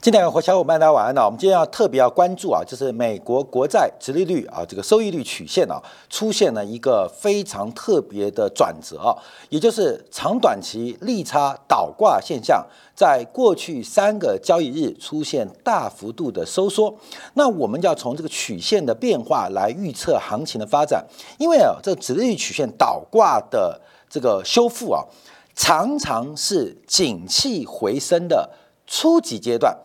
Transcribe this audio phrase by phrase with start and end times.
[0.00, 1.24] 今天和小伙伴大家晚安呢。
[1.24, 9.10] 我们今天要特别要关注啊，就是美国国债殖利率啊，这个收益率曲线啊，出现了一个非常特别的转折啊，
[9.48, 12.64] 也就是长短期利差倒挂现象，
[12.94, 16.94] 在过去三个交易日出现大幅度的收缩。
[17.34, 21.04] 那我们要从这个曲线的变化来预测行情的发展，
[21.38, 25.02] 因为啊，这个殖利率曲线倒挂的这个修复啊，
[25.56, 28.50] 常常是景气回升的
[28.86, 29.76] 初级阶段。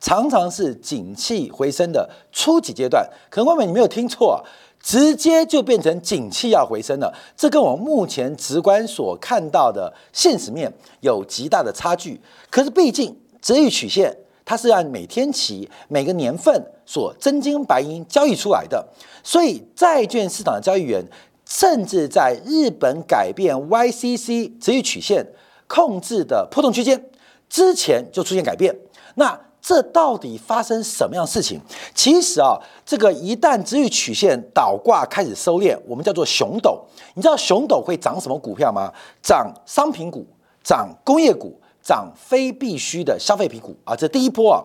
[0.00, 4.42] 常常是景气回升的初级阶段，可能外面你没有听错，
[4.82, 7.14] 直接就变成景气要回升了。
[7.36, 12.18] 这跟我目前直观所看到的现实面有极大的差距。
[12.48, 18.82] 可是毕竟折率曲线它是按每天起、每个年份所真金白银交易出来的，
[19.22, 21.04] 所以债券市场的交易员
[21.44, 25.26] 甚至在日本改变 YCC 折率曲线
[25.66, 27.10] 控制的波动区间
[27.50, 28.74] 之前就出现改变，
[29.16, 29.38] 那。
[29.70, 31.60] 这到底发生什么样的事情？
[31.94, 36.84] 其实啊，这个一旦值域曲线倒挂开始收敛，我们叫做熊斗。
[37.14, 38.92] 你知道熊斗会涨什么股票吗？
[39.22, 40.26] 涨商品股，
[40.64, 43.94] 涨工业股，涨非必需的消费品股啊。
[43.94, 44.58] 这第一波啊，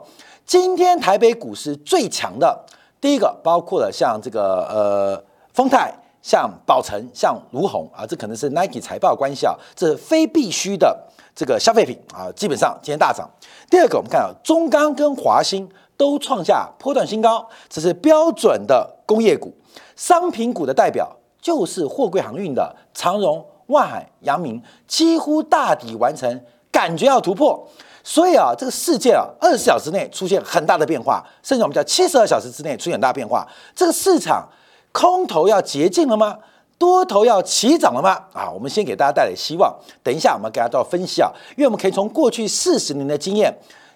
[0.44, 2.66] 今天台北股市最强的
[3.00, 5.94] 第一个，包括了像这个呃丰泰、
[6.26, 11.00] 像宝成、像卢红啊，这可能是 Nike 财报关系啊，这是非必需的。
[11.36, 13.30] 这个消费品啊，基本上今天大涨。
[13.70, 19.54] 第二个，我们看到中钢跟华兴都创下波段新高，这是标准的工业股。
[19.96, 27.68] 商品股的代表就是货柜航运的长荣、万海、阳明，几乎大底完成，感觉要突破。
[28.04, 33.48] 所以啊，这个世界啊，二十小时内出现很大的变化，甚至我们叫七十二小时之内出现很大变化。
[33.76, 34.50] 这个市场
[34.96, 36.38] 空头要洁净了吗？
[36.78, 38.12] 多头要起涨了吗？
[38.32, 39.76] 啊，我们先给大家带来希望。
[40.02, 43.54] 等一下，我们给大家做分析啊，因为我们可以从过去四十年的经验，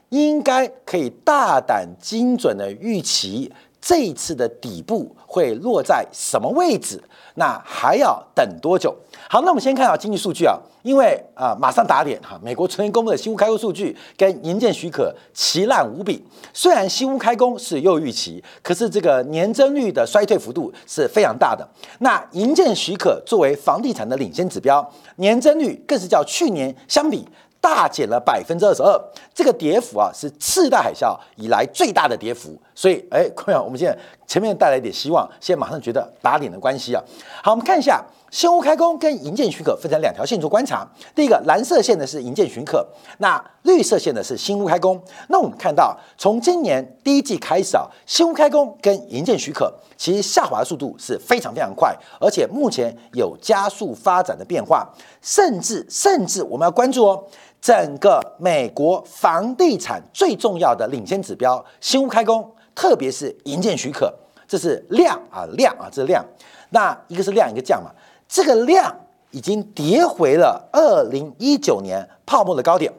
[0.09, 3.50] 应该可以大胆精准的预期
[3.81, 7.02] 这一次的底部会落在什么位置。
[7.35, 8.93] 那还要等多久？
[9.30, 16.21] 好，那我们先看到经济数据啊，因为啊，马上打脸哈，美国昨天公布的新屋开工数据跟营建许可奇烂无比。
[16.53, 21.65] 虽然新屋开工是又预期，可是这个年增率的衰退幅度是非常大的。
[21.99, 24.86] 那营建许可作为房地产的领先指标，
[25.17, 27.26] 年增率更是较去年相比。
[27.61, 28.99] 大减了百分之二十二，
[29.33, 37.03] 这个跌幅啊是次贷海啸以来最大的跌幅，所以哎，朋友，我们现在前面带来一点希望，现在马上觉得打脸的关系啊。
[37.43, 40.87] 好，我们看一下新屋开工跟营建许可分成两条线做观察。
[41.14, 42.87] 第一个蓝色线的是营建许可，
[43.17, 45.02] 那绿色线的是新屋开工。
[45.27, 54.87] 那我们看到从今年第一季开始啊，新屋开工跟营建许可其实下滑速度是非常非常快，而且目前有加速发展的变化，
[55.21, 57.21] 甚至甚至我们要关注哦。
[57.61, 64.14] 整个美国房地产最重要的领先指标，新屋开工，特别是营建许可，
[64.47, 66.25] 这是量啊量啊，这是量。
[66.70, 67.92] 那一个是量，一个降嘛。
[68.27, 68.95] 这个量
[69.31, 72.93] 已经跌回了二零一九年泡沫的高点。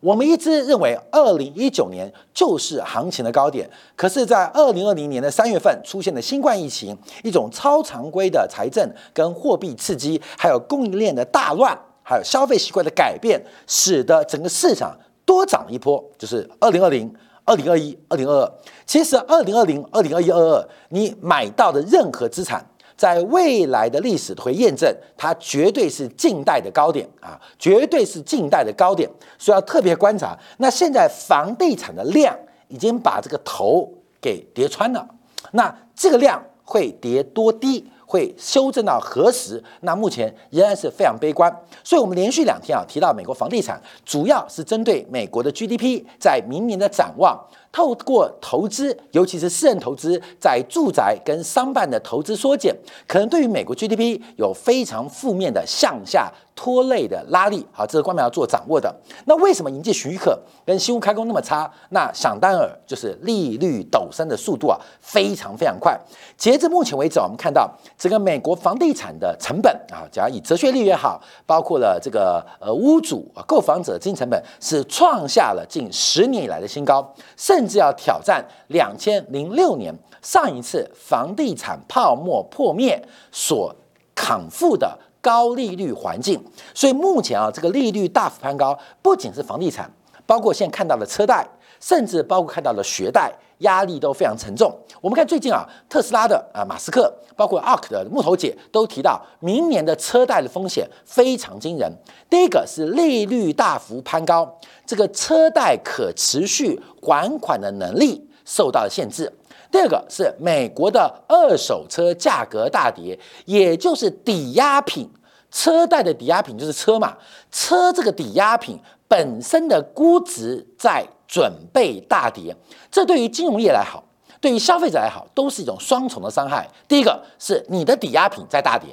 [0.00, 11.78] 我们一直认为二零一九年就是行情的高点，可是，在二零二零年的三月份出现的新冠疫情，一种超常规的财政跟货币刺激，还有供应链的大乱。
[12.10, 17.08] 还有消费习惯的改变，使得整个市场多涨一波，就是二零二零、
[17.44, 18.52] 二零二一、二零二二。
[18.84, 22.66] 其实二零二零、二零二一、二二，你买到的任何资产，
[22.96, 30.36] 在未来的历史会验证，它绝对是近代的高点啊，绝对是近代的高点，所以要特别观察。
[30.58, 33.88] 那现在房地产的量已经把这个头
[34.20, 35.08] 给叠穿了，
[35.52, 37.88] 那这个量会跌多低？
[38.10, 39.62] 会修正到何时？
[39.82, 41.48] 那目前仍然是非常悲观，
[41.84, 47.38] 所以我们连续两天啊提到美国房地产，主要是针对美国的 GDP 在明年的展望。
[47.72, 52.74] 透过投资，尤其是私人投资，在住宅跟商办的投资缩减，
[53.06, 57.64] 可能对于美国 GDP 有非常负面的向下拖累的拉力。
[57.70, 58.92] 好，这是官媒要做掌握的。
[59.26, 60.36] 那为什么营建许可
[60.66, 61.70] 跟新屋开工那么差？
[61.90, 65.96] 那想当然就是利率陡升的速度啊，非常非常快。
[66.36, 77.59] 截至目前为止，我们看到整个美国房地产的成本啊，假如以折税率也好，包括了这个呃屋主购房者经营成本是创下了近十年以来的新高，甚。
[77.60, 82.98] 甚至要挑战两千零六年上一次房地产泡沫破灭
[83.30, 83.74] 所
[84.14, 86.42] 扛负的高利率环境，
[86.74, 89.92] 所以目前啊，这个利率大幅攀高，不仅是房地产，
[90.24, 91.46] 包括现在看到的车贷，
[91.78, 93.30] 甚至包括看到的学贷
[93.60, 94.70] 压力都非常沉重。
[95.00, 101.90] 我们看最近啊，特斯拉的啊马斯克，包括 ARK 的木头姐都提到，明年的车贷的风险非常惊人。
[102.28, 109.32] 第一个是利率大幅攀高，这个车贷可持续还款的能力受到了限制。
[109.70, 115.08] 第二个是美国的二手车价格大跌，也就是抵押品
[115.50, 117.16] 车贷的抵押品就是车嘛，
[117.52, 122.56] 车这个抵押品本身的估值在准备大跌，
[122.90, 124.02] 这对于金融业来好，
[124.40, 126.68] 对于消费者来好，都是一种双重的伤害。
[126.88, 128.88] 第一个是你的抵押品在大跌，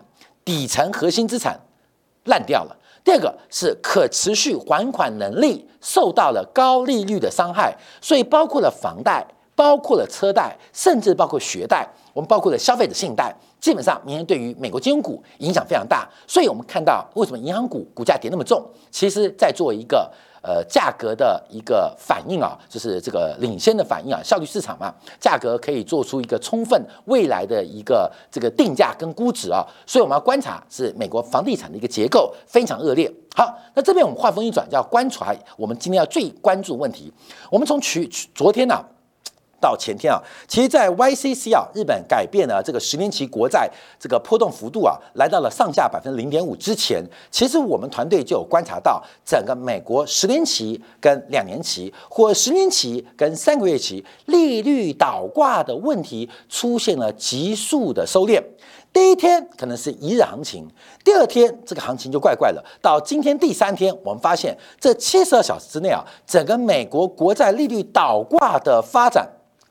[0.46, 1.60] 底层核心资产
[2.26, 9.26] 烂掉了；第二个是可持续还款能力受到了高利率的伤害，所以包括了房贷。
[9.58, 11.84] 包括了车贷，甚至包括学贷，
[12.14, 16.08] 我们包括了消费者信贷，基本上明天对于美国金融股影响非常大。
[16.28, 20.08] 所以，我们看到为什么银行股股价跌那么重，其实在做一个
[20.42, 29.66] 呃价格的一个反应啊，就是这个领先的反应啊，效率市场嘛，价格可以做出一个充分未来的一个这个定价跟估值啊。
[29.86, 33.12] 所以我们要观察是美国房地产的一个结构非常恶劣。
[33.36, 37.14] 好，那这边我们话锋一转，要观察我们今天要最关注问题。
[37.52, 38.84] 我们从去昨天呢。
[39.60, 43.70] 到前天啊，其实，在 YCC 啊，日本改变了这个十年期国债
[44.00, 58.42] 这个波动幅度啊，来到了上下百分之零点五之前，其实我们团队就有观察到，整个美国十年期跟两年期，或十年期跟三个月期利率倒挂的问题出现了急速的收敛。
[58.94, 60.68] 第一天可能是一日行情，
[61.04, 62.64] 第二天这个行情就怪怪的。
[62.82, 69.28] 到今天第三天，我们发现这七十二小时之内啊，整个美国国债利率倒挂的发展。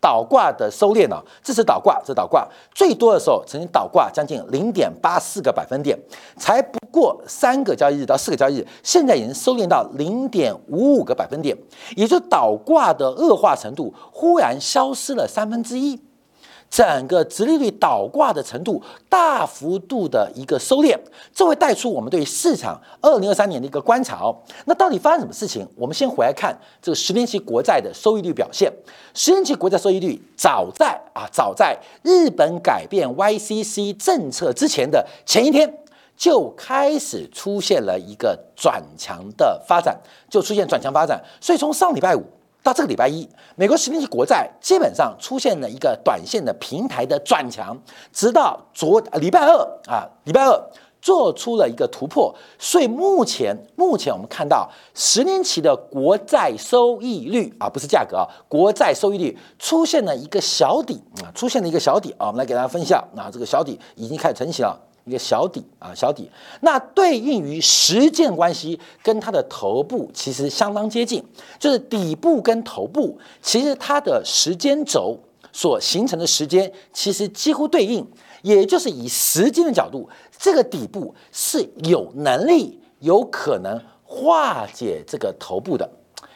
[0.07, 1.21] 倒挂的收敛呢？
[1.43, 5.99] 这是倒挂，这倒挂最多的时候曾经倒挂将近零点八四个百分点，
[6.37, 11.59] 才不过三个交易日到四个交易日，现在已经收敛到零点五五个百分点，
[11.97, 16.01] 也就倒挂的恶化程度忽然消失了三分之一。
[16.69, 20.99] 整个直利率倒挂的程度大幅度的一个收敛，
[21.35, 24.37] 这会带出我们对市场二零二三年的一个观察哦。
[24.67, 25.67] 那到底发生什么事情？
[25.77, 28.71] 我们先回来看这个十年期国债的收益率表现。
[29.15, 35.73] 十年期国债收益率早在啊早在日本改变 YCC 政策之前的前一天
[36.17, 39.99] 就开始出现了一个转强的发展，
[40.29, 41.23] 就出现转强发展。
[41.41, 42.23] 所以从上礼拜五。
[42.67, 47.81] 到这个礼拜一，美国十年期国债基本上出现了一个短线的平台的转强，
[48.13, 50.61] 直到昨礼拜二啊，礼拜二
[51.01, 64.77] 做出了一个突破，所以目前目前我们看到十年期的国债收益率啊，不是价格啊，国债收益率出现了一个小底啊，出现了一个小底啊，我们来给大家分享啊，这个小底已经开始成型了。
[65.07, 66.29] 一个小底啊，小底，
[66.63, 71.25] 那对应于时间关系跟它的头部其实相当接近，
[71.61, 75.17] 就是底部跟头部其实它的时间轴
[75.53, 78.05] 所形成的时间其实几乎对应，
[78.43, 85.89] 也就是以时间的角度，这个底部是有能力有可能化解这个头部的，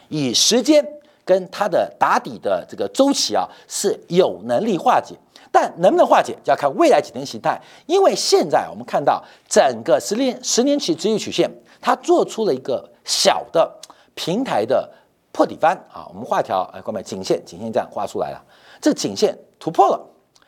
[0.09, 0.87] 以时间
[1.25, 5.17] 跟它的打底的这个周期啊是有能力化解。
[5.53, 7.61] 但能不能化解，就要看未来几天形态。
[7.87, 11.51] 因为现在我们看到整个十年十年期直率曲线，
[11.81, 13.71] 它做出了一个小的
[14.15, 14.89] 平台的
[15.33, 16.07] 破底翻啊。
[16.09, 18.43] 我们画条，哎，各位，颈线，颈线这样画出来了，
[18.81, 20.01] 这颈线突破了，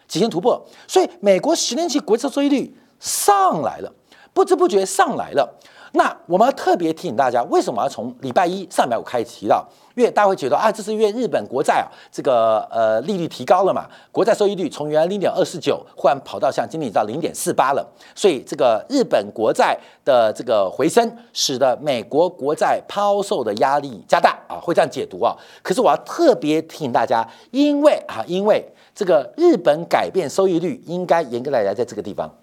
[0.07, 3.93] 颈线突破，所以美国十年期国债收益率上来了，
[4.33, 5.59] 不知不觉上来了。
[5.95, 9.67] 那我们要特别提醒大家，为什么要从礼拜一上礼拜五开始提到？
[9.95, 25.37] 因为大家会觉得啊，这是因为日本国债啊，这个呃利率提高了嘛，国债收益率从原来零点二四九，忽然跑到像今天到零点四八了，所以这个日本国债的这个回升，使得美国国债抛售的压力加大啊，会这样解读啊。
[25.63, 32.35] 可是我要特别提醒大家，因为啊，因为这个日本改变收益率，应该严格来讲在这个地方。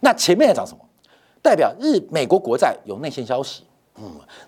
[0.00, 0.80] 那前面在讲什么？
[1.42, 3.64] 代表日美国国债有内线消息，
[3.96, 4.04] 嗯，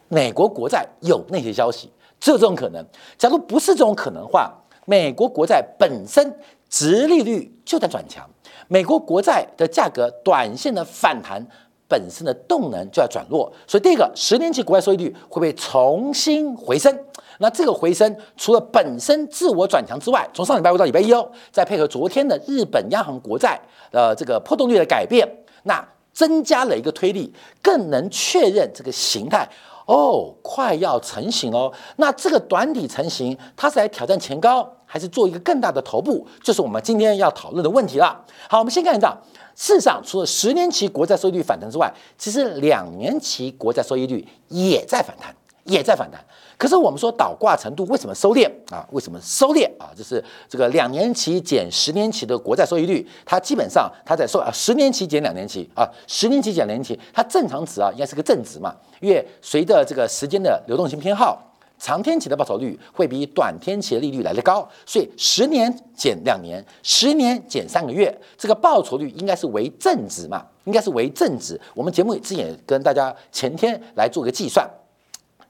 [0.08, 2.84] 美国国债有内线消息，只有这种可能。
[3.16, 4.52] 假如不是这种可能的话，
[4.84, 8.28] 美国国债本身值利率就在转强，
[8.68, 11.42] 美国国债的价格短线的反弹
[11.88, 13.50] 本身的动能就要转弱。
[13.66, 16.94] 所以第一个，十年期国债收益率会被重新回升。
[17.38, 23.58] 那这个回升除了本身自我转强之外，从上礼拜五到礼拜一哦，再配合昨天的日本央行国债
[23.90, 25.26] 呃这个波动率的改变，
[25.62, 25.82] 那。
[26.12, 29.49] 增加了一个推力，更能确认这个形态
[29.87, 31.73] 哦，快要成型哦。
[31.97, 36.26] 那这个短底成型，它是来挑战前高，还是做一个更大的头部？
[36.42, 38.25] 就是我们今天要讨论的问题了。
[38.49, 39.16] 好，我们先看一下，
[39.54, 46.21] 事实上，除了十年期国债收益率反弹之外，其实两年期国债收益率也在反弹，也在反弹。
[46.57, 48.87] 可是我们说倒挂程度为什么收敛啊？
[48.92, 49.90] 为什么收敛啊？
[49.97, 61.40] 就是这个两年期减十年期的国债收益率，它基本上它在收啊，十年期减两年期啊，十年期减两年期，它正常值啊应该是个正值嘛，因为随着这个时间的流动性偏好，
[61.78, 71.61] 长天期的报酬率会比短天期的利率来得高，所以十年减两年，十年减三个月，这个报酬率应该是为正值嘛，应该是为正值。
[71.75, 74.64] 我们节目之前也跟大家前天来做个计算。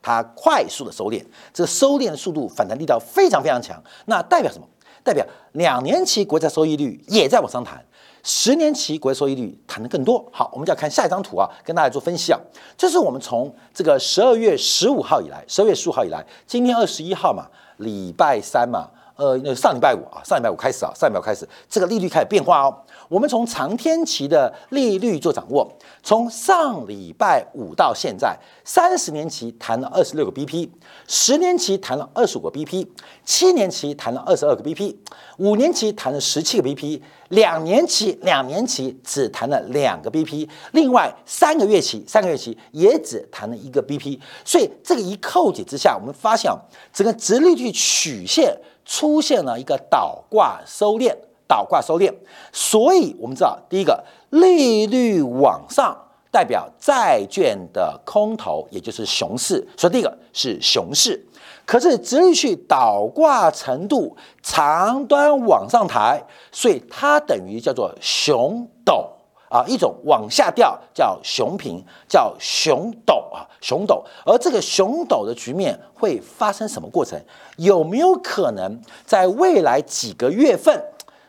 [0.02, 3.80] 它快速的收敛，这收敛的速度反弹力道非常非常强。
[4.06, 4.66] 那代表什么？
[5.04, 7.84] 代表两年期国债收益率也在往上弹，
[8.22, 10.24] 十年期国债收益率弹得更多。
[10.32, 12.38] 好，我们就要看下一张图啊，跟大家做分析啊。
[12.76, 17.46] 这是我们从这个十二月十五号以来，十二月十五号以来，今天二十一号嘛，
[17.78, 18.88] 礼拜三嘛。
[19.22, 22.76] 呃，那上礼拜五啊，上礼拜五开始啊，上礼拜五开始，这个利率开始变化哦。
[23.08, 30.68] 我们从长天期的利率做掌握，从上礼拜五到现在，三十年期谈了二十六个 BP，
[31.06, 32.88] 十年期谈了二十五个 BP，
[33.24, 34.96] 七年期谈了二十二个 BP，
[35.36, 44.18] 五年期谈了十七个 BP，两年期两年期只谈了两个 BP，另外三个月期三个月期也只谈了一个 BP。
[44.44, 46.50] 所以这个一扣解之下，我们发现
[46.92, 48.52] 整个直利率曲线。
[48.84, 51.14] 出现了一个倒挂收敛，
[51.46, 52.12] 倒挂收敛，
[52.52, 55.96] 所以我们知道，第一个利率往上
[56.30, 61.26] 代表债券的空头，也就是熊市，所以第一个是熊市。
[61.64, 66.20] 可是直率去倒挂程度长端往上抬，
[66.50, 69.11] 所以它等于叫做熊斗。
[69.52, 74.02] 啊，一种往下掉叫熊平，叫熊斗啊，熊斗。
[74.24, 77.20] 而这个熊斗的局面会发生什么过程？
[77.58, 80.82] 有没有可能在未来几个月份，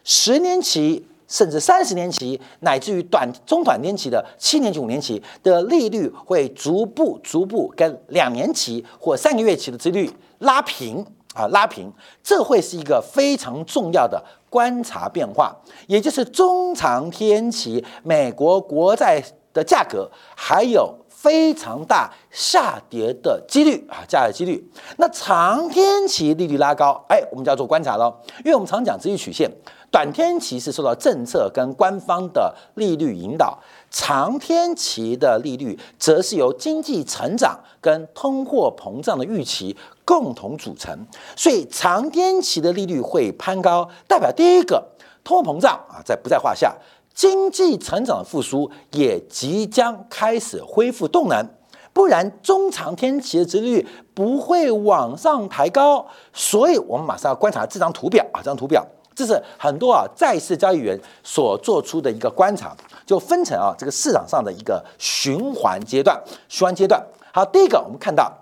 [0.05, 11.05] 十年期甚至三十年期，乃至于短中短年期的七年期、五年期的利率会逐步、逐步跟两年期或三个月期的利率拉平？
[11.33, 11.91] 啊，拉平，
[12.23, 15.55] 这会是一个非常重要的观察变化，
[15.87, 19.23] 也就是中长天期美国国债
[19.53, 24.71] 的价格还有非常大下跌的几率啊，下跌几率。
[24.97, 29.49] 那长天期利率拉高，哎，我们就要做观察喽，因为我们常讲直率曲线，
[29.89, 33.57] 短天期是受到政策跟官方的利率引导。
[33.89, 40.97] 长天期的利率则是由经济成长跟通货膨胀的预期共同组成，
[41.35, 44.83] 所以长天期的利率会攀高，代表第一个
[45.23, 46.75] 通货膨胀啊在不在话下，
[47.13, 51.47] 经济成长的复苏也即将开始恢复动能，
[51.93, 58.85] 不然中长天期的利率不会往上抬高，所以我们马上要观察这张图表啊，这张图表。
[59.15, 66.19] 这是很多啊在市交易员所做出的一个观察，就分成啊这个市场上的一个循环阶段，
[66.49, 66.99] 循环阶段。
[67.31, 68.33] 好，第一个我们看到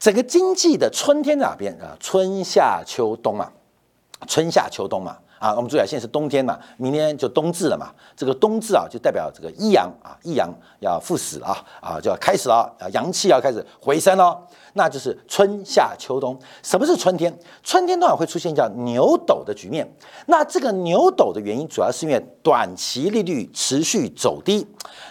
[0.00, 1.96] 整个经济的春天在哪边啊？
[2.00, 3.52] 春夏秋冬啊，
[4.26, 5.12] 春夏秋冬嘛。
[5.12, 7.90] 啊，啊我们注意啊，现在是冬天嘛，明天就冬至了嘛。
[8.14, 14.38] 这个冬至啊，就代表这个一阳啊，一阳要复始了啊，啊就要开始了啊，阳气要开始回升了。
[14.74, 16.38] 那就是春夏秋冬。
[16.62, 17.36] 什么是春天？
[17.62, 19.90] 春天通常会出现叫牛斗的局面。
[20.26, 24.64] 那这个牛斗的原因，主要是因为短期利率持续走低，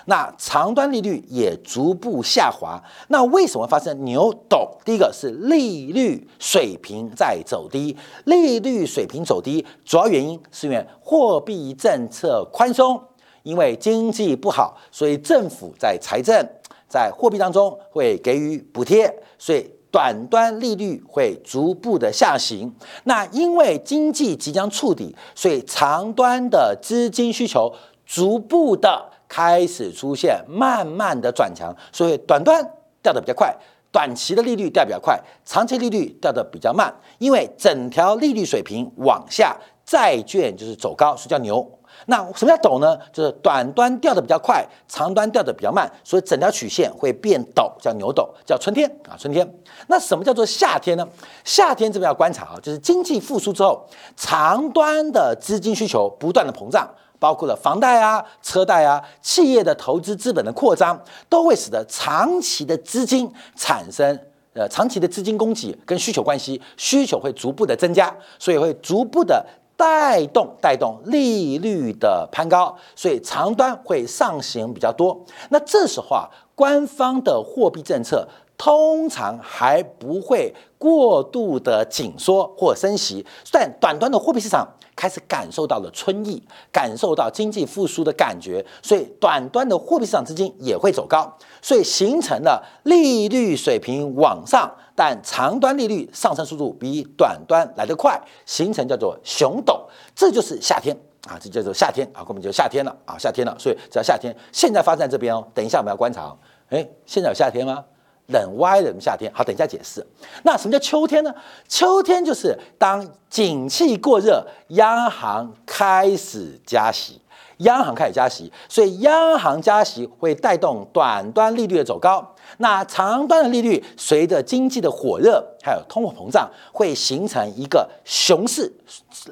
[0.06, 2.82] 那长端利率也逐步下滑。
[3.10, 4.78] 那为什么发生牛斗？
[4.86, 13.02] 第一个是利率水平在走低，利率水平走低，主要原因原因是因为货币政策宽松，
[13.44, 16.46] 因为经济不好，所以政府在财政。
[16.92, 22.74] 在货币当中会给予补贴，所以短端利率会逐步的下行。
[23.04, 27.72] 那因为经济即将触底，所以长端的资金需求
[28.08, 32.60] 逐步的开始出现慢慢的转强，所以短端
[33.04, 33.56] 掉的比较快，
[33.92, 36.92] 短期的利率掉比较快，长期利率掉的比较慢。
[37.20, 39.56] 因为整条利率水平往下，
[39.90, 41.68] 债券就是走高，所以叫牛。
[42.06, 42.96] 那什么叫陡呢？
[43.12, 49.60] 就是短端掉的比较快，长端掉的比较慢，所以整条曲线会变陡，叫牛陡，叫春天啊，春天。
[49.88, 51.08] 那什么叫做夏天呢？
[51.44, 53.84] 夏天这边要观察啊，就是经济复苏之后，
[54.16, 64.18] 长端的资金需求不断的膨胀，包括了房贷啊、车贷啊、企业的投资资本的扩张，都会使得长期的资金产生
[64.54, 69.44] 呃长期的资金供给跟需求关系，需求会逐步的增加，所以会逐步的。
[69.80, 75.18] 带动带动利率的攀高，所以长端会上行比较多。
[75.52, 78.28] 那这时候啊，官方的货币政策
[78.60, 100.96] 通常还不会过度的紧缩或升息，但短端的货币市场开始感受到了春意，感受到经济复苏的感觉，所以短端的货币市场资金也会走高，所以形成了利率水平往上，但长端利率上升速度比短端来得快，形成叫做熊斗，这就是夏天。
[101.28, 105.46] 啊，这叫做夏天啊，后面就夏天了啊，夏天了，所以只要夏天，现在发生在这边哦。
[105.54, 106.36] 等一下我们要观察，
[106.70, 107.86] 哎，现在有夏天吗？
[108.30, 109.32] 冷歪冷夏天。
[109.34, 110.06] 好，等一下解释。
[110.44, 111.34] 那什么叫秋天呢？
[111.68, 117.22] 秋天就是当景气过热，央行开始加息，
[117.58, 122.36] 央行开始加息，所以央行加息会带动短端利率的走高。
[122.58, 128.72] 那长端的利率随着经济的火热，还有通货膨胀，会形成一个熊市，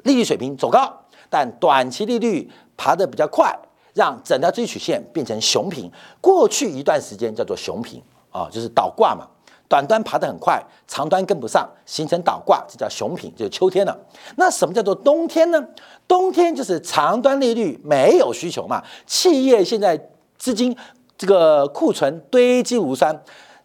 [0.04, 0.92] 利率水平走高。
[1.28, 3.54] 但短期利率爬得比较快，
[3.92, 5.90] 让整条周期曲线变成熊平。
[6.20, 8.00] 过去一段时间叫做熊平
[8.30, 9.26] 啊，就是倒挂嘛。
[9.68, 13.94] 短端爬得很快，长端跟不上，形成倒挂，这叫熊品，就是秋天了。
[14.36, 15.62] 那什么叫做冬天呢？
[16.06, 19.98] 冬天就是长端利率没有需求嘛，企业现在
[20.38, 20.74] 资金
[21.18, 23.22] 这个库存堆积如山，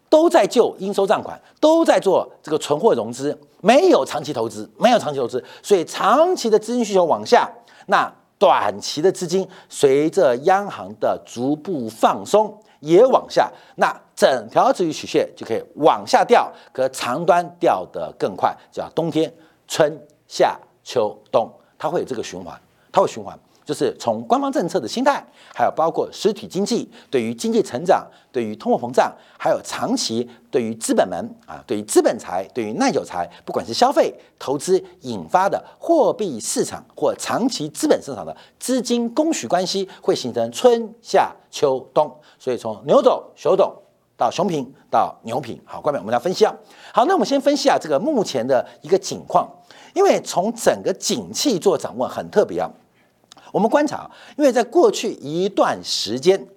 [0.10, 3.39] 都在救应收账款，都在做这个存货融资。
[3.62, 7.50] 没有长期投资，没有长期投资，所以长期的资金需求往下，
[7.88, 19.34] 那短期的资金随着央行的逐步放松也往下，那整条资金曲线就可以往下掉，可长端掉得更快，叫冬天、
[19.67, 22.60] 春夏秋冬，它会有这个循环，
[22.91, 23.38] 它会循环。
[23.65, 31.17] 就是从官方政策的心态，还有包括实体经济对于经济成长、对于通货膨胀，还有长期对于资本们
[31.48, 42.13] 啊，对于资本财、对于耐久财，不管是消费、投资引发的货币市场或长期资本市场的资金供需关系，会形成春夏秋冬。
[42.38, 43.74] 所以从牛斗、熊斗
[44.24, 46.56] 到熊平到牛平，好，关面我们来分析啊。
[46.94, 49.50] 好，那我们先分析啊这个目前的一个景况，
[49.94, 52.70] 因为从整个景气做掌握很特别啊。
[53.51, 56.48] 我们观察，因为在过去一段时间，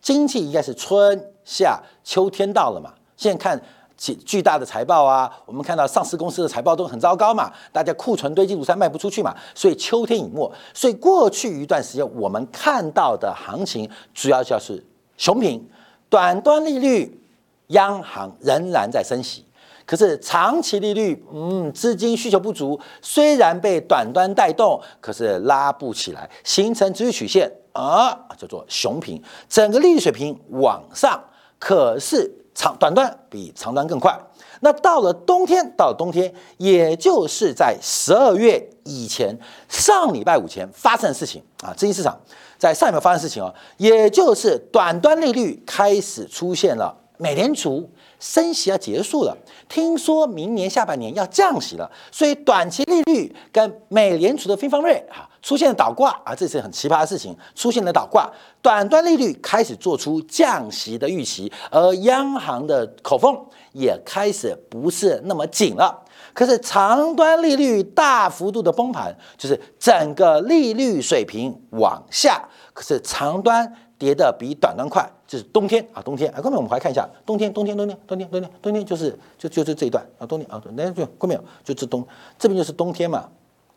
[0.00, 2.94] 经济应该是春夏秋天到了嘛。
[3.18, 3.60] 现在看
[3.98, 9.36] 巨巨大的财报啊，我们看到上市公司的财报都很糟糕嘛，大家库存堆积如山，卖不出去嘛。
[9.54, 14.82] 所以秋天已末，所以过去一段时间我们看到的行情主要就是
[15.18, 15.68] 熊平，
[16.10, 17.22] 短端利率，
[17.68, 19.46] 央行仍然在升息。
[19.86, 31.20] 可是长期利率，嗯，资金需求不足，虽然被短端带动，可是拉不起来，形成直率曲线啊，叫做熊平，整个利率水平往上，
[31.58, 34.16] 可是长短端比长端更快。
[34.60, 39.36] 那到了冬天，到了冬天，也就是在十二月以前，
[39.68, 42.20] 上礼拜五前发生的事情啊，资金市场
[42.60, 47.90] 在上一秒发生的事情哦，也就是短端利率开始出现了美联储。
[48.20, 49.34] 升息要结束了，
[49.66, 63.34] 听说明年下半年要降息了，所以短期利率跟美联储的非方瑞啊出现了倒挂啊，这是很奇葩的事情，出现了倒挂，短端利率开始做出降息的预期，而央行的口风
[63.72, 66.04] 也开始不是那么紧了。
[66.32, 73.74] 可是长端利率大幅度的崩盘，就是整个利率水平往下，可是长端。
[74.00, 82.02] 跌的比短端快，就是冬天啊，冬天啊，后面我们来看一下冬天，冬天，冬天，冬天，冬天，冬天就是就就是这一段啊，冬天啊，那就后面就这冬
[82.38, 83.28] 这边就是冬天嘛，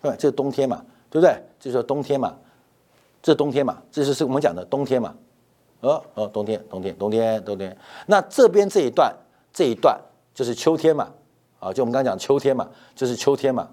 [0.01, 0.15] 对吧？
[0.17, 1.35] 这是冬天嘛，对不对？
[1.59, 2.33] 就是冬天嘛，
[3.21, 5.13] 这是冬天嘛，这就是我们讲的冬天嘛，
[5.81, 7.77] 哦哦，冬天，冬天，冬天，冬天。
[8.05, 9.13] 那这边这一段
[9.51, 9.99] 这一段
[10.33, 11.09] 就是秋天嘛，
[11.63, 13.67] 啊，就我们刚刚讲秋天嘛，就是秋天嘛。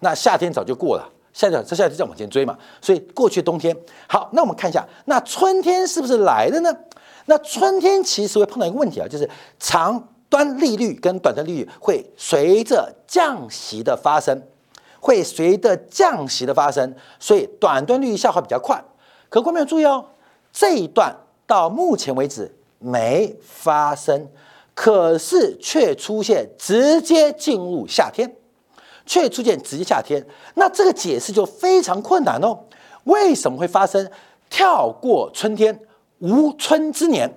[0.00, 1.08] 那夏天早就过了。
[1.32, 3.76] 夏天，这夏天再往前追嘛，所以过去冬天
[4.08, 6.76] 好，那我们看一下，那春天是不是来了呢？
[7.26, 9.28] 那春天其实会碰到一个问题啊，就是
[9.60, 14.42] 长端利率跟短端利率会随着降息的发生，
[14.98, 18.82] 会随着降息的发生，所以短端利率下滑比较快。
[19.28, 20.06] 可观众要注意哦，
[20.52, 21.14] 这一段
[21.46, 24.28] 到目前为止没发生，
[24.78, 28.32] 可是却出现直接进入夏天。
[29.04, 32.56] 却出现直接夏天，那这个解释就非常困难哦。
[33.04, 34.08] 为什么会发生
[34.50, 35.80] 跳过春天
[36.18, 37.28] 无春之年？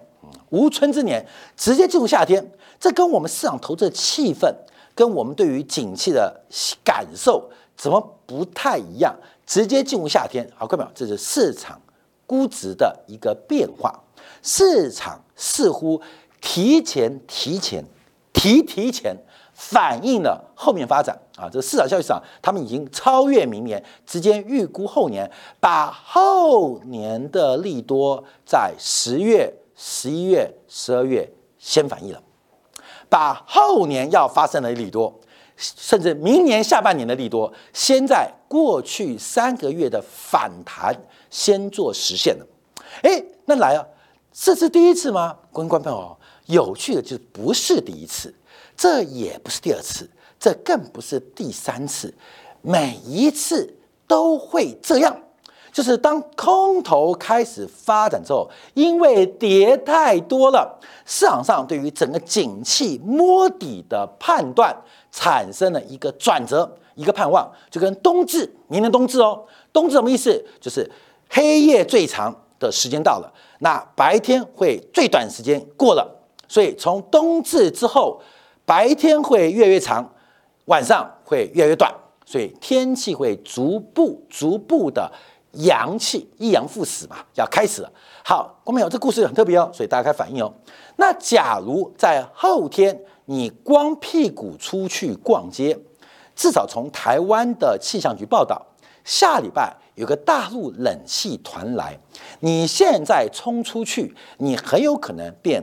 [0.50, 1.26] 无春之年
[1.56, 4.54] 直接进入夏天，这跟我们市场投资的气氛，
[4.94, 6.42] 跟我们对于景气的
[6.84, 9.16] 感受怎么不太一样？
[9.48, 11.82] 直接进入夏天，好，各位朋友这是市场
[12.28, 13.98] 估值的一个变化，
[14.44, 16.02] 市场似乎
[16.42, 17.86] 提前、提前、
[18.34, 19.16] 提提前。
[19.54, 32.24] 反映了后面发展啊，这个市场效益上，他们已经超越明年，直接预估后年，把后年的利多在十月、十一月、十二月先反映了，
[33.08, 35.20] 把后年要发生的利多，
[35.56, 40.96] 甚至明年下半年的利多，先在过去三个月的反弹
[41.30, 42.48] 先做实现了。
[43.04, 43.86] 哎，那来啊，
[44.34, 45.38] 这是第一次吗？
[45.52, 48.34] 观众朋友，有趣的就是不是第一次，
[48.76, 52.14] 这也不是第二次，这更不是第三次，
[52.62, 53.74] 每一次
[54.08, 55.18] 都会这样。
[55.72, 64.76] 就是当空头开始发展之后，因为跌太多了，市场上对于整个景气摸底的判断
[65.14, 70.46] 产生了一个转折，一个盼望，就跟冬至，明年冬至哦，冬至什么意思？
[70.60, 70.92] 就是
[71.30, 76.21] 黑夜最长的时间到了，那白天会最短时间过了，
[76.52, 78.22] 所以从冬至之后，
[78.66, 80.06] 白天会越来越长，
[80.66, 81.90] 晚上会越来越短，
[82.26, 85.10] 所以天气会逐步逐步的。
[85.54, 87.92] 阳气一阳复始嘛，要开始了。
[88.24, 90.54] 好，观众朋友，这故事很特别哦，所以大家开反应哦。
[90.98, 95.78] 那假如在后天你光屁股出去逛街，
[96.36, 98.62] 至少从台湾的气象局报道，
[99.04, 101.98] 下礼拜有个大陆冷气团来，
[102.40, 105.62] 你现在冲出去，你很有可能变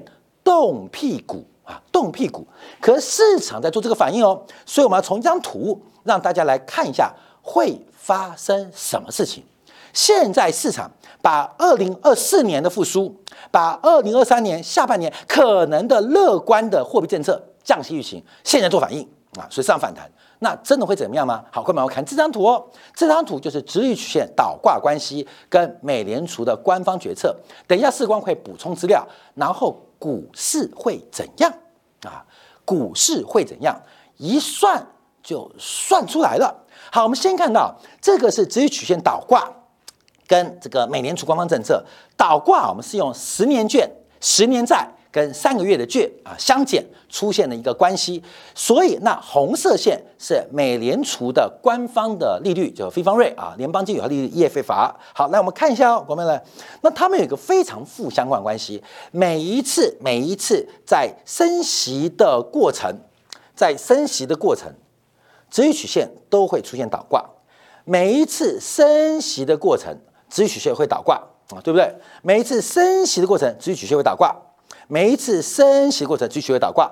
[0.48, 2.46] 冻屁股啊，冻屁股。
[2.80, 9.44] 可市场在做这个反应哦，所以我们要从一张图让大家来看一下会发生什么事情。
[9.92, 13.14] 现在市场把二零二四年的复苏，
[13.50, 19.06] 把二零二三年下半年可能的乐观的货币政策降息预期，现在做反应
[19.38, 21.44] 啊，所以上反弹，那真的会怎么样吗？
[21.52, 27.36] 好，快帮我看这张图哦，这张图就是直率曲线倒挂关系跟美联储的官方决策。
[27.66, 31.52] 等一下，世光会补充资料，然后股市会怎样
[32.04, 32.24] 啊？
[32.64, 33.80] 股市会怎样？
[34.16, 34.86] 一算
[35.22, 36.64] 就算出来了。
[36.90, 39.52] 好，我们先看到这个是直率曲线倒挂。
[40.26, 41.82] 跟这个美联储官方政策
[42.14, 48.22] 倒挂，我们是用十年券、十年债跟三个月的券啊相减出现了一个关系，
[48.54, 54.92] 所以那红色线是美联储的官方的利率，就非方瑞啊，联邦基础利率 EFR。
[55.14, 56.42] 好，来我们看一下哦，朋友们，
[56.82, 62.94] 那他们有一个非常负相关关系，每一次每一次在升息的过程，
[63.54, 64.72] 在升息的过程，
[65.50, 67.24] 直率曲线都会出现倒挂，
[67.84, 69.96] 每一次升息的过程。
[70.30, 71.16] 直率曲线会倒挂
[71.48, 71.90] 啊，对不对？
[72.20, 74.28] 每一次升息的过程，直率曲线会倒挂；
[74.88, 76.90] 每一次升息过程，直取会倒挂；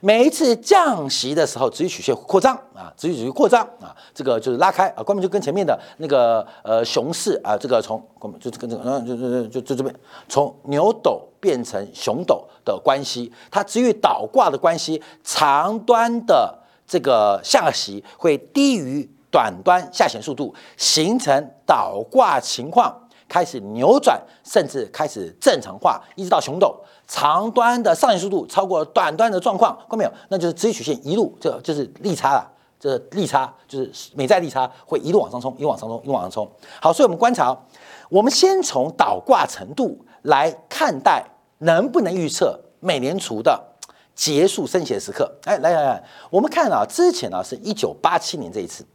[0.00, 9.92] 每一次降息的时候，直率曲线扩张啊，直率曲线扩张啊，这个就是拉开啊，关门就跟前面的那个呃熊市啊，这个从关门就是跟这个嗯，就就就就这边
[10.28, 16.56] 从牛斗变成熊斗的关系，它直率倒挂的关系，长端的
[16.86, 19.10] 这个下息会低于。
[19.30, 26.74] 短端下行速度形成倒挂情况，开始扭转，甚至开始正常化，一直到熊斗。
[27.06, 30.12] 长端的上行速度超过短端的状况，看到没有？
[30.28, 32.50] 那就是直曲线一路，这就是利差了。
[32.80, 36.48] 这利差就是美债利差会一路往上冲，一路往上冲，一路往上冲。
[36.80, 37.56] 好，所以我们观察，
[38.08, 41.24] 我们先从倒挂程度来看待，
[41.58, 43.60] 能不能预测美联储的
[44.14, 45.28] 结束升息的时刻？
[45.44, 48.86] 哎，来来来，我们看啊，之前啊是一九八七年这一次。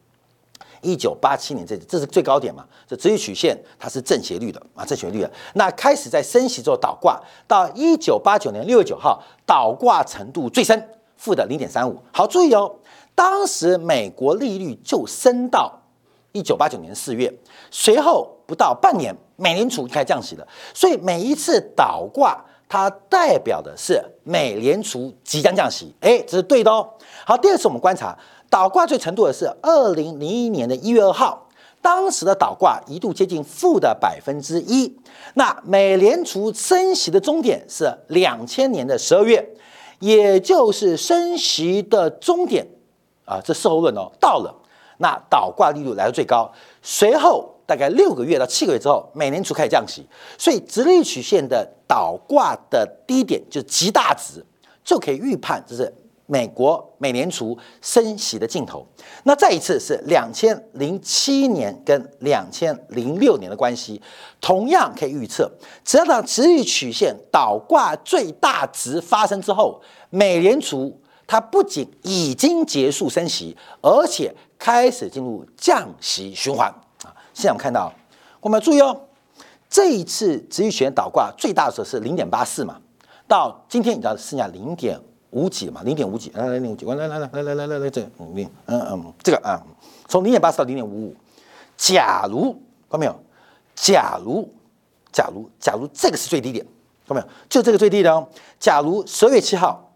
[0.84, 2.64] 一九八七年，这这是最高点嘛？
[2.86, 5.32] 这直率曲线它是正斜率的啊，正斜率的。
[5.56, 11.98] 那开始在升息之后倒挂，到一九八九年六月九号倒挂程度最深，负的零点三五。
[12.12, 12.76] 好，注意哦，
[13.16, 15.82] 当时美国利率就升到
[16.34, 17.34] 一九八九年四月，
[17.72, 20.48] 随后不到半年，美联储开始降息了。
[20.74, 25.94] 所以每一次倒挂，它代表的是美联储即将降息。
[26.02, 26.90] 哎，这是对的哦。
[27.26, 28.18] 好，第二次我们观察。
[28.54, 31.50] 倒挂最程度的是二零零一年的一月二号，
[31.82, 34.96] 当时的倒挂一度接近负的百分之一。
[35.34, 39.44] 那美联储升息的终点是两千年的十二月，
[39.98, 42.68] 也就是升息的终点
[43.26, 44.56] 啊，这事后论哦，到了，
[45.00, 46.52] 那倒挂利率来到最高。
[46.84, 50.06] 随后大概六个月到七个月之后，美联储开始降息，
[50.38, 54.46] 所以直立曲线的倒挂的低点就极大值，
[54.84, 55.92] 就可以预判这是。
[56.26, 58.86] 美国美联储升息的尽头，
[59.24, 64.02] 那再一次是两千零七年跟两千零六年的关系，
[64.40, 65.52] 同样可以预测，
[65.84, 76.70] 只要当直率曲线倒挂最大值发生之后，美联储它不仅已经结束升息，而且开始进入降息循环
[77.04, 77.12] 啊！
[77.34, 77.92] 现在我们看到，
[78.40, 79.02] 我们要注意哦，
[79.70, 82.80] 这一次直率曲线倒挂最大的时候是零点八四嘛，
[83.28, 84.98] 到今天你知道剩下零点。
[85.34, 88.02] 五几嘛，零点五几，来来零点五几，来来来来来来来来这
[88.34, 89.62] 零嗯嗯这个啊，
[90.08, 91.16] 从零点八四到零点五五，
[91.76, 92.54] 假如
[92.90, 93.20] 看到没有？
[93.76, 94.48] 假如
[95.12, 96.64] 假如假如这个是最低点，
[97.08, 97.28] 看到没有？
[97.50, 98.30] 就这个最低的哦。
[98.60, 99.92] 假如十二月七号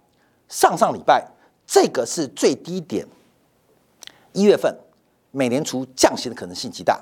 [0.50, 1.24] 上上礼拜
[1.68, 3.06] 这个是最低点，
[4.34, 4.76] 一月份
[5.30, 7.00] 美联储降息的可能性极大，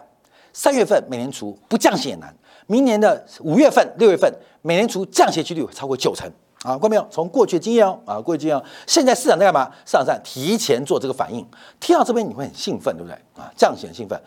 [0.52, 2.36] 三月份美联储不降息也难，
[2.67, 4.30] 明年的五月份、六月份
[4.62, 6.30] 美联储降息几率超过九成
[6.65, 6.71] 啊！
[6.73, 7.08] 看到没有？
[7.12, 9.71] 从过去的经验哦啊，过去经验，现在市场在干嘛？
[9.86, 11.45] 市场上提前做这个反应，
[11.80, 13.51] 听到这边你会很兴奋，对不对啊？
[13.56, 14.19] 这样子很兴奋，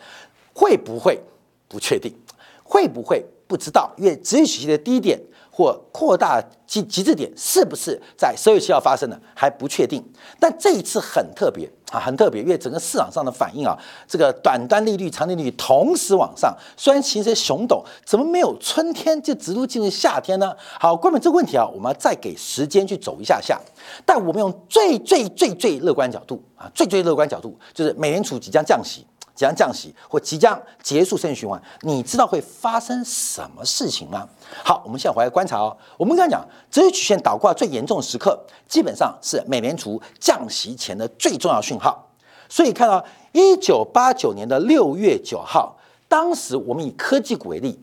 [0.53, 1.19] 会不会
[1.67, 2.15] 不确定？
[2.63, 3.91] 会不会不知道？
[3.97, 5.19] 因为直率曲线的低点。
[5.59, 10.01] 或扩大极极致点是不是在十二月七号发生的还不确定，
[10.39, 20.55] 但这一次很特别啊，很特别，因为整个市场上的反应啊，这个短端利率、长利率同时往上，虽然形成熊陡，怎么没有春天就直入进入夏天呢？
[20.79, 23.59] 好，关于这个问题啊，我们要再给时间去走一下下，
[24.05, 29.05] 但我们用最最最最乐观角度啊，最最乐观角度就是美联储即将降息。
[29.39, 34.27] 即将降息或即将结束升息循环，你知道会发生什么事情吗？
[34.65, 35.77] 好，我们现在回来观察哦。
[35.95, 42.05] 我们刚才讲，这些曲线倒挂最严重的时刻，基本上是美联储降息前的最重要讯号。
[42.49, 45.77] 所以看到一九八九年的六月九号，
[46.09, 47.81] 当时我们以科技股为例，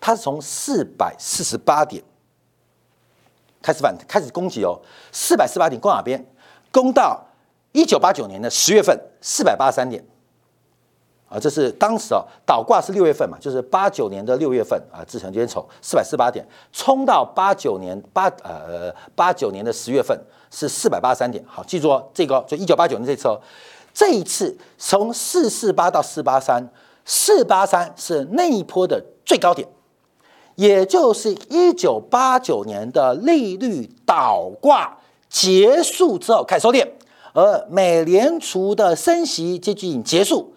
[0.00, 2.02] 它是从四百四十八点
[3.60, 4.80] 开始反开始攻击哦，
[5.12, 6.24] 四百四十八点攻哪边？
[6.72, 7.22] 攻到
[7.72, 10.02] 一九八九年的十月份四百八十三点。
[11.28, 20.16] 啊，这是当时啊，倒挂是六月份嘛，就是八九年的六月份啊，自成今天丑四百四十八点，冲到八九年八呃八九年的十月份
[20.50, 21.44] 是四百八十三点。
[21.48, 23.40] 好，记住哦，这个就一九八九年这次哦，
[23.92, 26.68] 这一次从四四八到四八三，
[27.04, 29.66] 四八三是那一波的最高点，
[30.54, 36.86] 也就是一九八九年的利率倒挂结束之后开始收敛，
[37.32, 40.53] 而美联储的升息接近结束。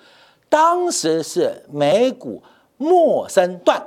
[0.50, 2.42] 当时是美股
[2.78, 3.82] 陌生段，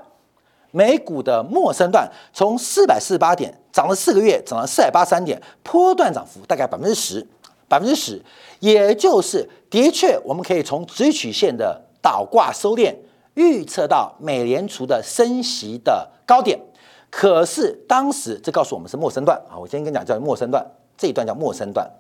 [0.70, 7.27] 美股的陌生段从四百四十八点涨了四个月，涨了四百八十三点，波段涨幅大概百分之十，
[7.68, 8.23] 百分之十，
[8.59, 12.94] 也就是的确我们可以从直曲线的倒挂收敛
[13.35, 16.59] 预测到美联储的升息的高点。
[17.11, 20.64] 可是当时这告诉我们是陌生段啊，我先跟你讲叫陌生段，
[20.96, 21.90] 这一段叫陌生段，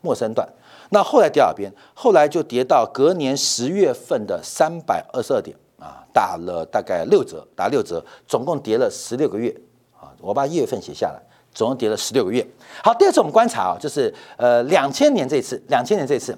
[0.00, 0.48] 陌生段。
[0.90, 1.72] 那后来跌哪边？
[1.94, 9.54] 后来就跌到隔年十月份的三百二十二点啊，打了大概六折，打六折，总共跌了十六个月
[9.98, 10.12] 啊。
[10.20, 11.20] 我把一月份写下来，
[11.52, 12.46] 总共跌了十六个月。
[12.82, 16.36] 好，第二次我们观察啊，就是呃两千年这次，两千年这次，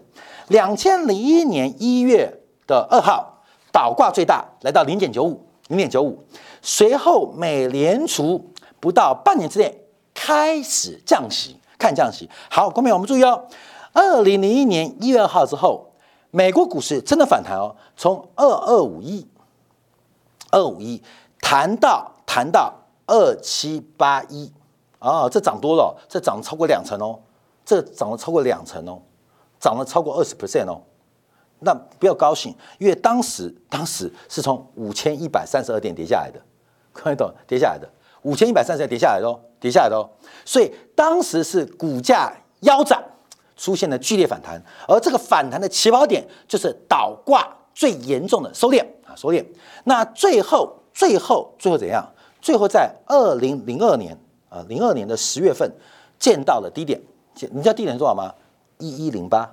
[0.48, 2.32] 两千零一年一月
[2.66, 6.18] 的二号倒挂最大，来到零点九五，零点九五。
[6.62, 9.78] 随后美联储不到半年之内
[10.14, 12.28] 开始降息，看降息。
[12.50, 13.46] 好，各位我们注意哦。
[13.98, 15.90] 二零零一年一月二号之后，
[16.30, 19.26] 美国股市真的反弹哦，从二二五一、
[20.52, 21.02] 二五一
[21.40, 22.72] 弹到弹到
[23.08, 24.52] 二七八一
[25.00, 27.18] 啊，这涨多了，这涨超过两成哦，
[27.64, 29.02] 这涨了超过两成哦，
[29.58, 30.80] 涨了超过二十 percent 哦。
[31.58, 36.40] 那不要高兴，因为当时当时是从五千一百三十二点跌下来的，
[36.94, 37.34] 看得懂？
[37.48, 37.88] 跌下来的
[38.22, 40.08] 五千一百三十二跌下来的哦，跌下来的哦，
[40.44, 43.02] 所以当时是股价腰斩。
[43.58, 49.44] 出现了剧烈反弹，而这个反弹的起跑点就是倒挂最严重的收敛啊，收敛。
[49.84, 52.08] 那最后，最后，最后怎样？
[52.40, 54.16] 最后在二零零二年
[54.48, 55.70] 啊，零二年的十月份
[56.20, 57.02] 见到了低点，
[57.34, 58.32] 见你知道低点多少吗？
[58.78, 59.52] 一一零八，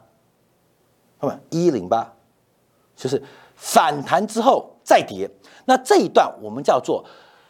[1.20, 1.36] 看没？
[1.50, 2.14] 一一零八，
[2.96, 3.22] 就是
[3.56, 5.28] 反弹之后再跌。
[5.66, 7.04] 那这一段我们叫做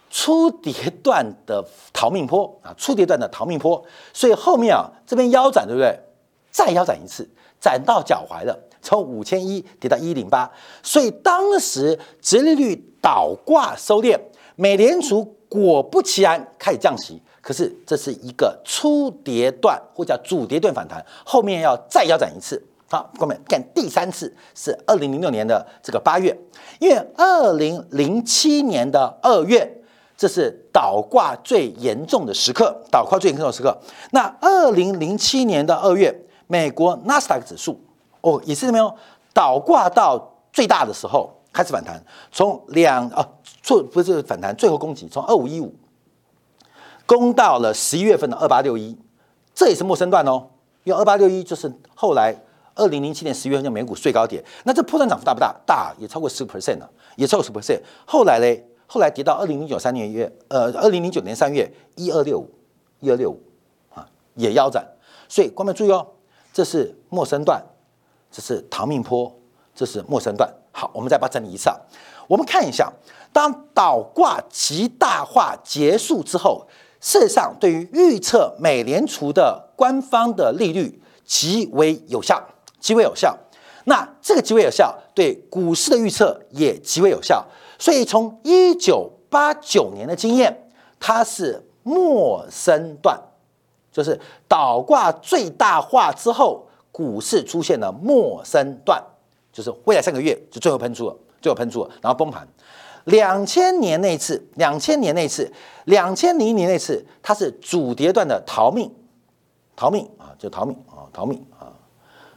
[0.09, 3.83] 初跌段的逃命坡啊，初跌段的逃命坡。
[4.13, 5.99] 所以后面啊，这边腰斩，对不对？
[6.55, 7.27] 再腰斩一次，
[7.59, 10.49] 斩到脚踝了，从五千一跌到一零八，
[10.81, 14.17] 所以当时直利率倒挂收敛，
[14.55, 17.21] 美联储果不其然开始降息。
[17.41, 22.63] 可是这是一个初跌段或叫主跌段反弹，后面要再腰斩一次。
[22.89, 26.33] 好，我们看第三次是二零零六年的这个八月，
[26.79, 29.81] 因为二零零七年的二月，
[30.15, 33.77] 这是倒挂最严重的时刻，倒挂最严重的时刻。
[34.11, 36.21] 那二零零七年的二月。
[36.47, 37.79] 美国纳斯达克指数
[38.21, 38.95] 哦，也是没有
[39.33, 43.27] 倒挂到最大的时候开始反弹，从两啊
[43.63, 45.73] 错不是反弹，最后攻击从二五一五
[47.05, 48.97] 攻到了十一月份的二八六一，
[49.53, 50.47] 这也是陌生段哦，
[50.83, 52.35] 因为二八六一就是后来
[52.75, 55.55] 二零零七年十月份美股最高点，那这破断涨幅大不大？
[55.65, 57.79] 大，也超过十 percent 了，也超过十 percent。
[58.05, 62.49] 后来嘞，后来跌到二零零九三年月，呃，二零零九年三月一二六五，
[62.99, 63.41] 一二六五
[63.93, 64.85] 啊，也腰斩。
[65.29, 66.07] 所以观众注意哦。
[66.55, 67.61] 这是陌生段，
[68.31, 69.29] 这是逃命坡，
[69.75, 70.49] 这是陌生段。
[70.71, 71.75] 好，我们再把它整理一次、啊。
[72.29, 72.89] 我们看一下，
[73.33, 76.65] 当倒挂极大化结束之后，
[77.01, 82.41] 事实上对于预测美联储的官方的利率极为有效，
[82.79, 83.37] 极为有效。
[83.83, 87.45] 那这个极为有效，对股市的预测也极为有效。
[87.77, 90.69] 所以从一九八九年的经验，
[91.01, 93.19] 它是陌生段，
[93.95, 99.01] 就是倒挂最大化之后，股市出现了末升段，
[99.53, 102.45] 就是未来三个月就最后喷出了，最后喷出了，然后崩盘。
[103.05, 105.49] 两千年那次，两千年那次，
[105.85, 108.93] 两千零一年那次，它是主跌段的逃命，
[109.77, 111.71] 逃命啊，就逃命啊，逃命啊。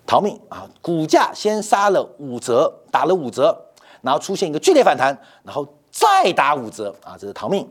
[0.06, 0.66] 逃命啊！
[0.80, 3.54] 股价先杀了五折，打了五折，
[4.00, 7.14] 然后出现一个剧烈反弹，然后再打五折啊！
[7.20, 7.68] 这是逃命。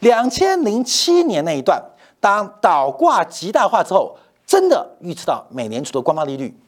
[0.00, 1.80] 两千零七年那一段，
[2.24, 6.58] 当倒挂极大化之后，真的预测到美联储的官方利率。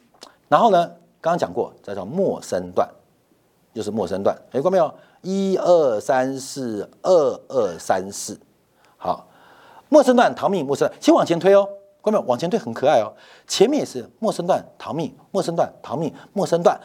[0.47, 0.85] 然后呢，
[1.19, 2.87] 刚刚讲过，这叫陌生段，
[3.73, 4.37] 就是陌生段。
[4.51, 4.93] 哎，过没有？
[5.23, 8.39] 一二三四，二二三四。
[8.97, 9.27] 好，
[9.89, 11.67] 陌生段逃命，陌生段，先往前推哦。
[12.01, 13.11] 后面往前推很可爱哦，
[13.47, 16.79] 前面也是陌生段逃命，陌生段逃命，陌生段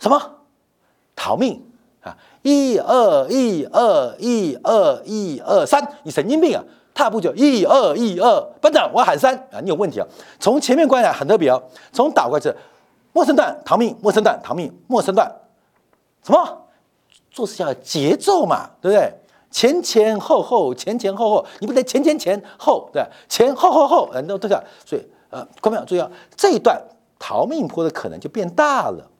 [0.00, 0.20] 什么
[1.14, 1.64] 逃命
[2.00, 2.18] 啊？
[2.42, 6.64] 一二一二一二一二三，你神经病啊！
[7.02, 9.58] 踏步就一二一二，班长我喊三啊！
[9.60, 10.06] 你有问题啊！
[10.38, 11.60] 从前面观察很特别哦，
[11.92, 12.48] 从倒过去，
[13.12, 15.28] 陌生段逃命，陌生段逃命，陌生段
[16.22, 16.66] 什么
[17.32, 19.12] 做事要节奏嘛，对不对？
[19.50, 24.62] 前前后后，前前后后，你不得前前前后，对前后后后，嗯，都都这样。
[24.86, 26.80] 所以，呃，观众注意啊，这一段
[27.18, 29.10] 逃命坡的可能就变大了。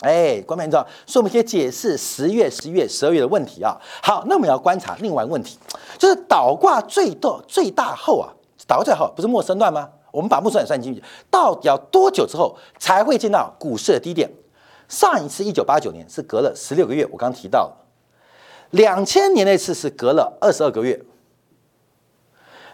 [0.00, 3.76] 哎，观众知道，所以我们可以解释十月、十一月、十二月的问题啊。
[4.02, 5.58] 好，那我们要观察另外一个问题，
[5.98, 8.32] 就是倒挂最多最大后啊，
[8.66, 9.88] 倒挂最后不是陌生段吗？
[10.10, 14.30] 我们把陌生段算进去，到底要多久之后才会见到股市的低点？
[14.88, 17.76] 上一次一九八九年是隔了十六个月，我刚刚提到了。
[18.70, 21.00] 两千年那次是隔了二十二个月，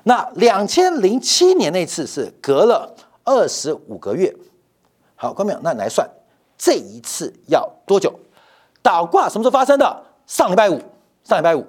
[0.05, 4.35] 那两千零七年那次是隔了二十五个月。
[5.15, 6.09] 好，观众朋友，那来算
[6.57, 8.13] 这一次要多久？
[8.83, 10.03] 倒挂什么时候发生的？
[10.27, 10.81] 上礼拜五，
[11.25, 11.67] 上礼拜五。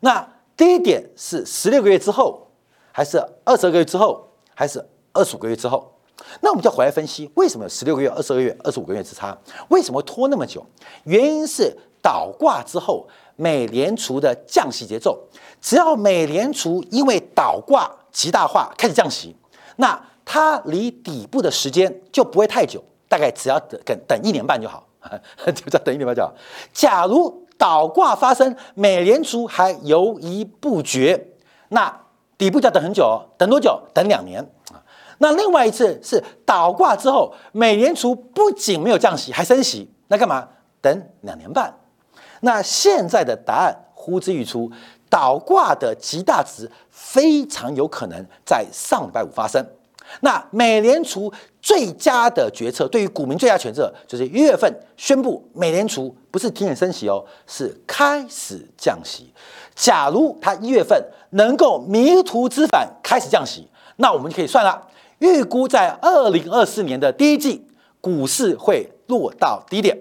[0.00, 0.26] 那
[0.56, 2.46] 第一点是十六个月之后，
[2.92, 5.92] 还是二十二个月之后，还是二十五个月之后？
[6.40, 9.36] 那我们就回来分析，为什么十六个月、二十个月、二十五个月之差？
[9.68, 10.64] 为什么会拖那么久？
[11.04, 13.08] 原因是倒挂之后。
[13.34, 15.18] 美联储的降息节奏，
[15.58, 19.34] 只要美联储因为倒挂极大化开始降息，
[19.76, 24.86] 那它离底部的时间就不会太久，大概只要等等等一年半就好，
[25.46, 26.32] 就再等一年半就好。
[26.74, 31.28] 假如倒挂发生，美联储还犹疑不决，
[31.68, 31.96] 那
[32.36, 33.80] 底部要等很久，等多久？
[33.94, 34.82] 等两年啊。
[35.18, 40.48] 那另外一次是倒挂之后，美联储不仅没有降息，还升息，那干嘛？
[40.80, 41.72] 等两年半。
[42.40, 44.68] 那现在的答案呼之欲出，
[45.08, 49.64] 倒挂的极大值非常有可能在上礼拜五发生。
[50.22, 59.32] 那美联储最佳的决策，对于股民最佳决策，就是一月份宣布美联储不是停止升息哦，是开始降息。
[59.74, 64.88] 假如它一月份能够迷途知返开始降息，那我们就可以算了，
[65.20, 67.64] 预估在二零二四年的第一季
[68.00, 69.96] 股市会落到低点。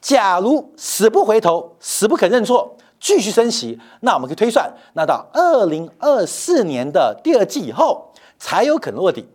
[0.00, 9.26] 假如死不回头，死不肯认错，继续升息，那我们可以推算，那到二零二四年的第二季以后才有可能落底。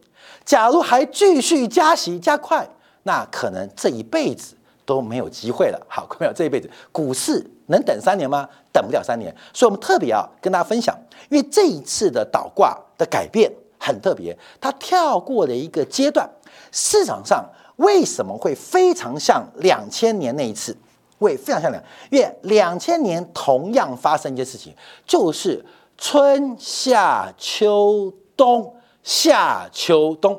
[0.47, 2.65] 假如还继续加息加快，
[3.03, 4.55] 那可能这一辈子
[4.85, 5.79] 都没有机会了。
[5.89, 8.47] 好，各位，这一辈子股市能等三年吗？
[8.71, 9.35] 等不了三年。
[9.53, 16.27] 所以我们特别要跟大家分享，因为这一次的倒挂的改变很特别，它跳过了一个阶段，
[16.71, 17.45] 市场上。
[17.75, 20.75] 为什么会非常像两千年那一次？
[21.19, 24.73] 会非常像两，因为两千年同样发生一件事情，
[25.05, 25.63] 就是
[25.95, 28.73] 春夏秋冬，
[29.07, 30.37] 夏秋冬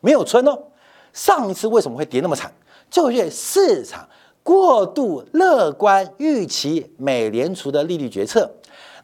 [0.00, 0.58] 没有春哦。
[1.14, 2.52] 上一次为什么会跌那么惨？
[2.90, 4.06] 就是市场
[4.42, 8.50] 过度乐观预期美联储的利率决策。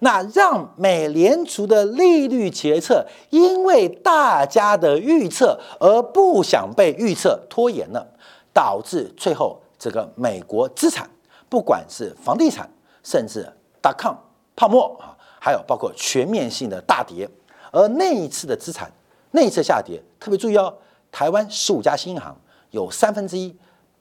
[0.01, 8.07] 那让美联储的利率决策因为大家的预测而不想被预测拖延了，
[8.53, 11.09] 导致最后这个美国资产，
[11.49, 12.69] 不管是房地产，
[13.03, 14.15] 甚至大抗
[14.55, 17.27] 泡沫啊，还有包括全面性的大跌。
[17.75, 18.89] 而那一次的资产，
[19.33, 20.73] 那一次下跌，特别注意哦，
[21.11, 22.37] 台湾十五家新银行
[22.71, 23.53] 有三分之一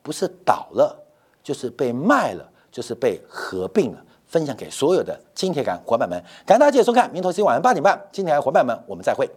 [0.03, 0.95] 不是倒了，
[1.41, 4.05] 就是被卖了，就是被合并了。
[4.27, 9.29] 分享给所有的金铁杆伙伴们，感谢大家收看，明天同晚上八点半，金铁杆伙伴们，我们再会。